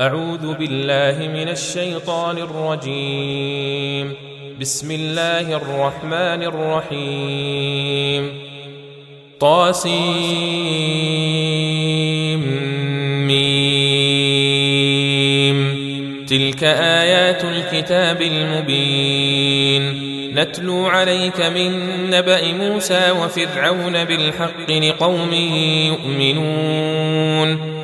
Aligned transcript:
أعوذ 0.00 0.54
بالله 0.54 1.28
من 1.28 1.48
الشيطان 1.48 2.38
الرجيم. 2.38 4.14
بسم 4.60 4.90
الله 4.90 5.56
الرحمن 5.56 6.42
الرحيم. 6.42 8.40
طاسيم. 9.40 9.98
ميم. 13.26 13.66
تلك 16.26 16.64
آيات 16.64 17.44
الكتاب 17.44 18.22
المبين. 18.22 19.82
نتلو 20.38 20.86
عليك 20.86 21.40
من 21.40 21.70
نبأ 22.10 22.52
موسى 22.52 23.10
وفرعون 23.10 24.04
بالحق 24.04 24.70
لقوم 24.70 25.32
يؤمنون. 25.86 27.83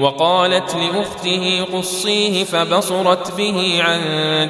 وقالت 0.00 0.76
لأخته 0.76 1.66
قصيه 1.72 2.44
فبصرت 2.44 3.36
به 3.36 3.82
عن 3.82 4.00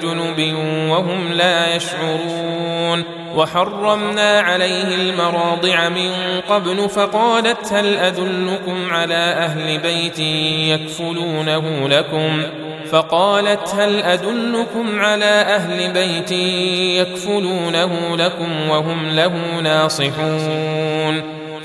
جنب 0.02 0.54
وهم 0.90 1.32
لا 1.32 1.76
يشعرون. 1.76 3.18
وحرمنا 3.36 4.40
عليه 4.40 4.94
المراضع 4.94 5.88
من 5.88 6.40
قبل 6.48 6.88
فقالت 6.88 7.72
هل 7.72 7.96
أدلكم 7.96 8.90
على 8.90 9.14
أهل 9.14 9.78
بيت 9.78 10.18
يكفلونه 10.68 11.88
لكم؟ 11.88 12.42
فقالت 12.90 13.74
هل 13.74 14.02
أدلكم 14.02 15.00
على 15.00 15.24
أهل 15.24 15.92
بيت 15.92 16.32
يكفلونه 17.00 18.16
لكم 18.16 18.68
وهم 18.70 19.08
له 19.08 19.60
ناصحون؟ 19.62 21.37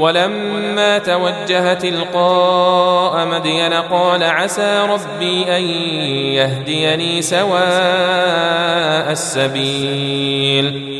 ولما 0.00 0.98
توجه 0.98 1.74
تلقاء 1.74 3.26
مدين 3.26 3.72
قال 3.72 4.22
عسى 4.22 4.86
ربي 4.88 5.56
أن 5.56 5.62
يهديني 6.34 7.22
سواء 7.22 7.60
السبيل. 9.12 10.99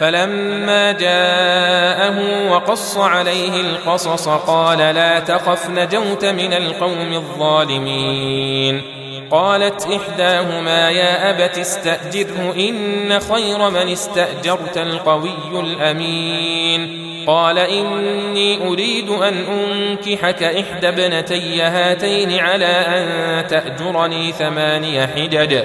فلما 0.00 0.92
جاءه 0.92 2.48
وقص 2.50 2.96
عليه 2.96 3.60
القصص 3.60 4.28
قال 4.28 4.78
لا 4.78 5.18
تخف 5.20 5.70
نجوت 5.70 6.24
من 6.24 6.52
القوم 6.52 7.12
الظالمين. 7.12 8.82
قالت 9.30 9.86
إحداهما 9.86 10.90
يا 10.90 11.30
أبت 11.30 11.58
استأجره 11.58 12.54
إن 12.56 13.20
خير 13.20 13.70
من 13.70 13.88
استأجرت 13.92 14.78
القوي 14.78 15.60
الأمين. 15.60 17.08
قال 17.26 17.58
إني 17.58 18.68
أريد 18.68 19.10
أن 19.10 19.34
أنكحك 19.34 20.42
إحدى 20.42 20.88
ابنتي 20.88 21.62
هاتين 21.62 22.38
على 22.38 22.66
أن 22.66 23.06
تأجرني 23.46 24.32
ثماني 24.32 25.06
حجج. 25.06 25.64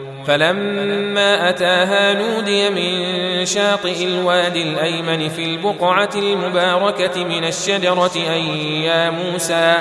فلما 0.27 1.49
أتاها 1.49 2.13
نودي 2.13 2.69
من 2.69 3.45
شاطئ 3.45 4.05
الوادي 4.05 4.63
الأيمن 4.63 5.29
في 5.29 5.45
البقعة 5.45 6.09
المباركة 6.15 7.23
من 7.23 7.43
الشجرة 7.43 8.11
أي 8.15 8.83
يا 8.83 9.09
موسى 9.09 9.75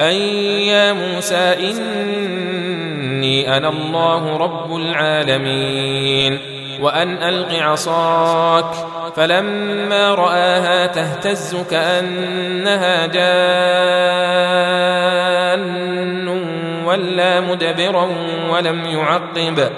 أي 0.00 0.66
يا 0.66 0.92
موسى 0.92 1.54
إني 1.60 3.56
أنا 3.56 3.68
الله 3.68 4.36
رب 4.36 4.76
العالمين. 4.76 6.38
وأن 6.80 7.22
ألق 7.22 7.54
عصاك. 7.54 8.74
فلما 9.16 10.14
رآها 10.14 10.86
تهتز 10.86 11.56
كأنها 11.70 13.06
جان 13.06 14.22
ولا 16.92 17.40
مدبرا 17.40 18.08
ولم 18.50 18.84
يعقب. 18.84 19.70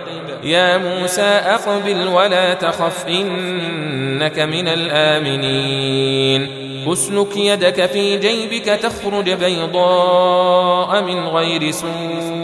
يا 0.44 0.78
موسى 0.78 1.22
أقبل 1.22 2.08
ولا 2.08 2.54
تخف 2.54 3.06
إنك 3.08 4.38
من 4.38 4.68
الآمنين. 4.68 6.48
أسلك 6.92 7.36
يدك 7.36 7.86
في 7.86 8.18
جيبك 8.18 8.64
تخرج 8.64 9.30
بيضاء 9.30 11.02
من 11.02 11.26
غير 11.26 11.70
سوء. 11.70 12.43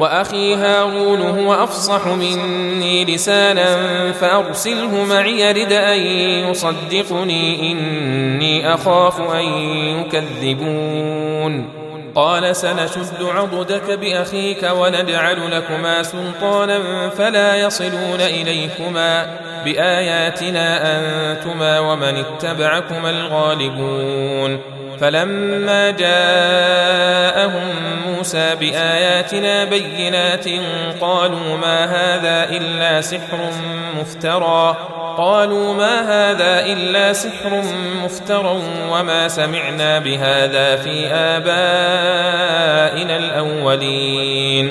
وأخي 0.00 0.54
هارون 0.54 1.20
هو 1.20 1.54
أفصح 1.54 2.06
مني 2.06 3.04
لسانا 3.04 4.12
فأرسله 4.12 5.04
معي 5.04 5.52
رد 5.52 5.72
أن 5.72 5.98
يصدقني 6.50 7.72
إني 7.72 8.74
أخاف 8.74 9.20
أن 9.20 9.44
يكذبون. 10.00 11.68
قال 12.14 12.56
سنشد 12.56 13.22
عضدك 13.22 13.90
بأخيك 13.90 14.70
ونجعل 14.72 15.50
لكما 15.50 16.02
سلطانا 16.02 17.08
فلا 17.08 17.56
يصلون 17.56 18.20
إليكما. 18.20 19.45
بآياتنا 19.64 20.98
أنتما 20.98 21.78
ومن 21.78 22.24
اتبعكما 22.24 23.10
الغالبون. 23.10 24.60
فلما 25.00 25.90
جاءهم 25.90 27.74
موسى 28.06 28.54
بآياتنا 28.60 29.64
بينات 29.64 30.44
قالوا 31.00 31.56
ما 31.56 31.84
هذا 31.84 32.56
إلا 32.56 33.00
سحر 33.00 33.38
مفترى. 34.00 34.76
قالوا 35.16 35.74
ما 35.74 36.00
هذا 36.00 36.66
إلا 36.66 37.12
سحر 37.12 37.62
مفترى 38.04 38.62
وما 38.90 39.28
سمعنا 39.28 39.98
بهذا 39.98 40.76
في 40.76 41.06
آبائنا 41.06 43.16
الأولين. 43.16 44.70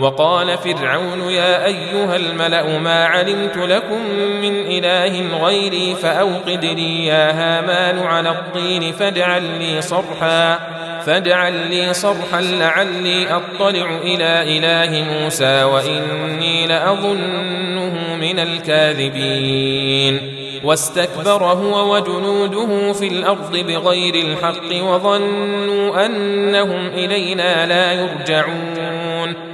وقال 0.00 0.58
فرعون 0.58 1.20
يا 1.30 1.66
أيها 1.66 2.16
الملأ 2.16 2.78
ما 2.78 3.04
علمت 3.04 3.56
لكم 3.56 4.00
من 4.42 4.66
إله 4.66 5.44
غيري 5.46 5.94
فاوقد 5.94 6.64
لي 6.64 7.06
يا 7.06 7.30
هامان 7.30 7.98
على 7.98 8.30
الطين 8.30 8.92
فاجعل 8.92 9.42
لي 9.42 9.82
صرحا 9.82 10.58
فاجعل 11.06 11.70
لي 11.70 11.94
صرحا 11.94 12.40
لعلي 12.40 13.26
أطلع 13.30 13.98
إلى 14.02 14.58
إله 14.58 15.04
موسى 15.12 15.62
وإني 15.64 16.66
لأظنه 16.66 18.16
من 18.20 18.38
الكاذبين. 18.38 20.20
واستكبر 20.64 21.44
هو 21.44 21.94
وجنوده 21.94 22.92
في 22.92 23.08
الأرض 23.08 23.56
بغير 23.56 24.14
الحق 24.14 24.82
وظنوا 24.82 26.06
أنهم 26.06 26.86
إلينا 26.86 27.66
لا 27.66 27.92
يرجعون. 27.92 29.53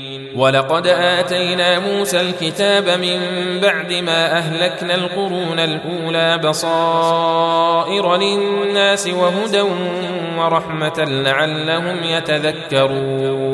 ولقد 0.35 0.87
آتينا 0.87 1.79
موسى 1.79 2.21
الكتاب 2.21 2.89
من 2.89 3.19
بعد 3.61 3.93
ما 3.93 4.37
أهلكنا 4.37 4.95
القرون 4.95 5.59
الأولى 5.59 6.37
بصائر 6.37 8.15
للناس 8.15 9.07
وهدى 9.07 9.61
ورحمة 10.37 10.97
لعلهم 10.97 12.03
يتذكرون. 12.03 13.51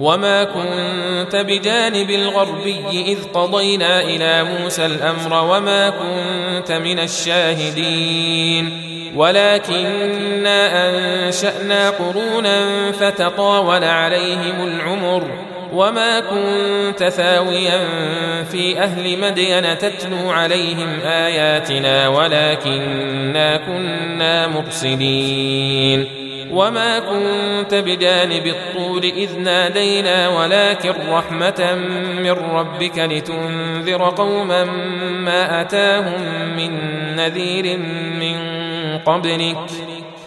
وما 0.00 0.44
كنت 0.44 1.36
بجانب 1.36 2.10
الغربي 2.10 2.84
إذ 2.90 3.18
قضينا 3.34 4.00
إلى 4.00 4.44
موسى 4.44 4.86
الأمر 4.86 5.44
وما 5.44 5.90
كنت 5.90 6.72
من 6.72 6.98
الشاهدين. 6.98 8.84
ولكنا 9.16 10.88
أنشأنا 10.88 11.90
قرونا 11.90 12.92
فتطاول 12.92 13.84
عليهم 13.84 14.64
العمر. 14.64 15.22
وما 15.72 16.20
كنت 16.20 17.04
ثاويا 17.08 17.80
في 18.44 18.78
أهل 18.78 19.18
مدين 19.18 19.78
تتلو 19.78 20.30
عليهم 20.30 21.00
آياتنا 21.04 22.08
ولكنا 22.08 23.56
كنا 23.56 24.46
مرسلين 24.46 26.28
وما 26.50 26.98
كنت 26.98 27.74
بجانب 27.74 28.46
الطول 28.46 29.04
إذ 29.04 29.38
نادينا 29.38 30.28
ولكن 30.28 30.94
رحمة 31.10 31.74
من 32.18 32.30
ربك 32.30 32.98
لتنذر 32.98 34.02
قوما 34.02 34.64
ما 35.24 35.60
أتاهم 35.60 36.22
من 36.56 36.70
نذير 37.16 37.78
من 38.20 38.38
قبلك 38.98 39.56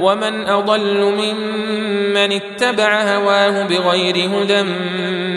ومن 0.00 0.48
اضل 0.48 1.00
ممن 1.00 2.16
اتبع 2.16 3.02
هواه 3.02 3.62
بغير 3.62 4.16
هدى 4.16 4.62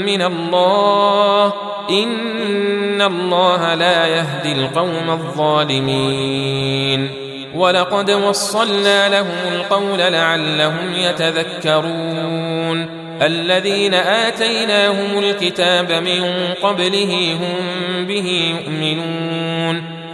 من 0.06 0.22
الله 0.22 1.54
إن 1.90 3.02
الله 3.02 3.74
لا 3.74 4.08
يهدي 4.08 4.52
القوم 4.52 5.10
الظالمين. 5.10 7.10
ولقد 7.56 8.12
وصلنا 8.12 9.10
لهم 9.10 9.54
القول 9.54 10.00
لعلهم 10.00 10.96
يتذكرون. 10.96 12.90
الذين 13.22 13.94
آتيناهم 13.94 15.20
الكتاب 15.20 15.92
من 15.92 16.24
قبله 16.64 17.38
هم 17.42 18.06
به 18.06 18.56
يؤمنون. 18.60 19.99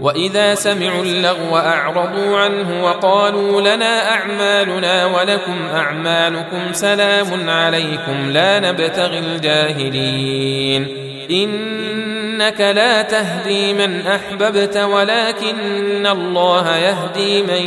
وإذا 0.00 0.54
سمعوا 0.54 1.02
اللغو 1.02 1.56
أعرضوا 1.56 2.38
عنه 2.38 2.84
وقالوا 2.84 3.60
لنا 3.60 4.10
أعمالنا 4.10 5.06
ولكم 5.06 5.56
أعمالكم 5.74 6.72
سلام 6.72 7.50
عليكم 7.50 8.30
لا 8.30 8.60
نبتغي 8.60 9.18
الجاهلين 9.18 10.88
إنك 11.30 12.60
لا 12.60 13.02
تهدي 13.02 13.74
من 13.74 14.06
أحببت 14.06 14.76
ولكن 14.76 16.06
الله 16.06 16.76
يهدي 16.76 17.42
من 17.42 17.66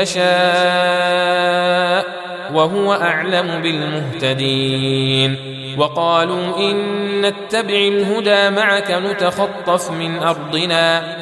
يشاء 0.00 0.22
وهو 2.54 2.92
أعلم 2.92 3.62
بالمهتدين 3.62 5.36
وقالوا 5.78 6.58
إن 6.58 6.76
نتبع 7.20 7.74
الهدى 7.74 8.50
معك 8.50 8.90
نتخطف 8.90 9.90
من 9.90 10.18
أرضنا 10.18 11.21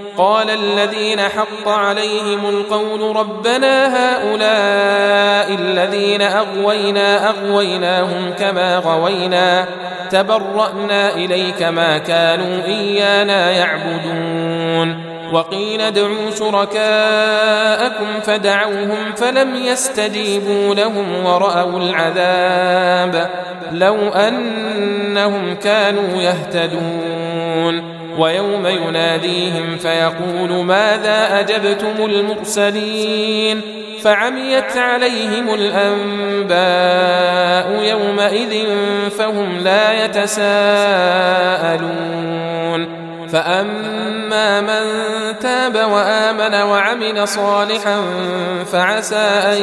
قال 0.21 0.49
الذين 0.49 1.19
حق 1.19 1.67
عليهم 1.67 2.49
القول 2.49 3.15
ربنا 3.15 3.87
هؤلاء 3.87 5.55
الذين 5.59 6.21
أغوينا 6.21 7.29
أغويناهم 7.29 8.33
كما 8.39 8.77
غوينا 8.77 9.65
تبرأنا 10.11 11.13
إليك 11.15 11.63
ما 11.63 11.97
كانوا 11.97 12.65
إيانا 12.65 13.51
يعبدون 13.51 15.03
وقيل 15.33 15.81
ادعوا 15.81 16.31
شركاءكم 16.39 18.19
فدعوهم 18.23 19.13
فلم 19.17 19.55
يستجيبوا 19.55 20.75
لهم 20.75 21.25
ورأوا 21.25 21.79
العذاب 21.79 23.29
لو 23.71 23.95
أنهم 24.09 25.55
كانوا 25.55 26.21
يهتدون 26.21 28.00
ويوم 28.17 28.67
يناديهم 28.67 29.77
فيقول 29.77 30.65
ماذا 30.65 31.39
أجبتم 31.39 32.05
المرسلين؟ 32.05 33.61
فعميت 34.03 34.77
عليهم 34.77 35.53
الأنباء 35.53 36.61
يومئذ 37.83 38.65
فهم 39.09 39.57
لا 39.57 40.05
يتساءلون. 40.05 40.61
فأما 43.27 44.61
من 44.61 44.83
تاب 45.39 45.75
وآمن 45.75 46.55
وعمل 46.69 47.27
صالحا 47.27 48.01
فعسى 48.71 49.15
أن 49.15 49.61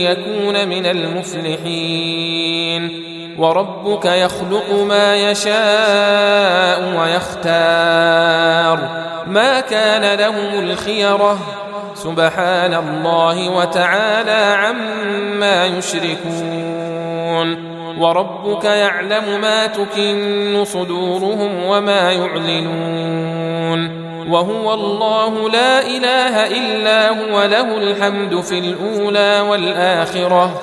يكون 0.00 0.68
من 0.68 0.86
المفلحين. 0.86 3.13
وربك 3.38 4.04
يخلق 4.04 4.72
ما 4.88 5.16
يشاء 5.16 6.98
ويختار. 7.00 8.78
ما 9.26 9.60
كان 9.60 10.18
لهم 10.18 10.58
الخيرة. 10.58 11.38
سبحان 11.94 12.74
الله 12.74 13.50
وتعالى 13.50 14.56
عما 14.58 15.64
يشركون. 15.64 17.74
وربك 17.98 18.64
يعلم 18.64 19.40
ما 19.40 19.66
تكن 19.66 20.64
صدورهم 20.64 21.64
وما 21.64 22.12
يعلنون. 22.12 24.04
وهو 24.30 24.74
الله 24.74 25.50
لا 25.50 25.80
إله 25.80 26.46
إلا 26.46 27.08
هو 27.08 27.44
له 27.44 27.76
الحمد 27.76 28.40
في 28.40 28.58
الأولى 28.58 29.40
والآخرة. 29.40 30.62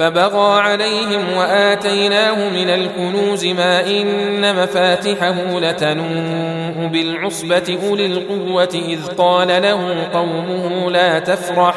فبغى 0.00 0.60
عليهم 0.60 1.36
وآتيناه 1.36 2.48
من 2.48 2.70
الكنوز 2.70 3.46
ما 3.46 3.86
إن 3.86 4.62
مفاتحه 4.62 5.60
لتنوء 5.60 6.86
بالعصبة 6.86 7.78
أولي 7.88 8.06
القوة 8.06 8.68
إذ 8.74 9.06
قال 9.06 9.48
له 9.48 10.08
قومه 10.14 10.90
لا 10.90 11.18
تفرح 11.18 11.74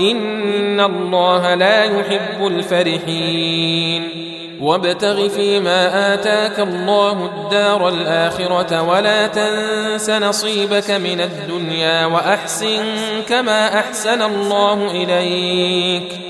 إن 0.00 0.80
الله 0.80 1.54
لا 1.54 1.84
يحب 1.84 2.46
الفرحين. 2.46 4.08
وابتغ 4.60 5.28
فيما 5.28 6.14
آتاك 6.14 6.60
الله 6.60 7.24
الدار 7.26 7.88
الآخرة 7.88 8.82
ولا 8.82 9.26
تنس 9.26 10.10
نصيبك 10.10 10.90
من 10.90 11.20
الدنيا 11.20 12.06
وأحسن 12.06 12.84
كما 13.28 13.78
أحسن 13.78 14.22
الله 14.22 14.90
إليك. 14.90 16.29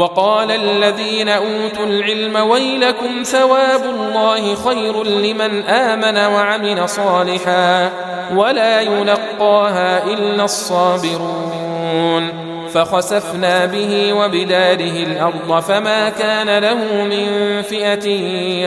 وقال 0.00 0.50
الذين 0.50 1.28
أوتوا 1.28 1.86
العلم 1.86 2.36
ويلكم 2.36 3.22
ثواب 3.22 3.82
الله 3.84 4.54
خير 4.54 5.04
لمن 5.04 5.62
آمن 5.62 6.34
وعمل 6.34 6.88
صالحا 6.88 7.90
ولا 8.34 8.80
يلقاها 8.80 10.04
إلا 10.04 10.44
الصابرون 10.44 12.28
فخسفنا 12.74 13.66
به 13.66 14.12
وبداره 14.12 15.04
الأرض 15.06 15.60
فما 15.60 16.08
كان 16.08 16.58
له 16.58 17.04
من 17.04 17.62
فئة 17.62 18.08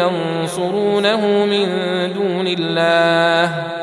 ينصرونه 0.02 1.46
من 1.46 1.68
دون 2.14 2.48
الله 2.48 3.83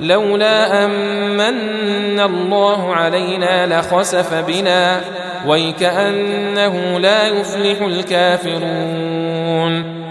لولا 0.00 0.84
امن 0.84 2.20
الله 2.20 2.94
علينا 2.94 3.80
لخسف 3.80 4.34
بنا 4.34 5.00
ويكأنه 5.46 6.98
لا 6.98 7.28
يفلح 7.28 7.82
الكافرون. 7.82 9.24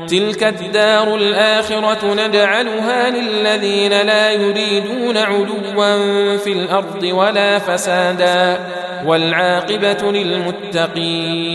تلك 0.07 0.43
الدار 0.43 1.15
الآخرة 1.15 2.13
نجعلها 2.13 3.09
للذين 3.09 4.01
لا 4.01 4.31
يريدون 4.31 5.17
علوا 5.17 6.37
في 6.37 6.51
الأرض 6.51 7.03
ولا 7.03 7.59
فسادا 7.59 8.59
والعاقبة 9.05 10.11
للمتقين. 10.11 11.53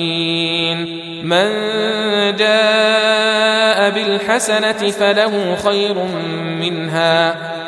من 1.24 1.48
جاء 2.36 3.90
بالحسنة 3.90 4.72
فله 4.72 5.56
خير 5.64 5.94
منها 6.60 7.36